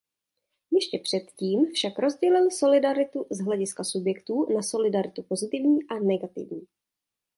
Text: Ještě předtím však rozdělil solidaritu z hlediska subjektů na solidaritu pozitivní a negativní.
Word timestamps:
Ještě 0.71 0.99
předtím 1.03 1.65
však 1.73 1.99
rozdělil 1.99 2.51
solidaritu 2.51 3.25
z 3.31 3.39
hlediska 3.39 3.83
subjektů 3.83 4.53
na 4.53 4.61
solidaritu 4.61 5.23
pozitivní 5.23 5.79
a 5.89 5.99
negativní. 5.99 6.67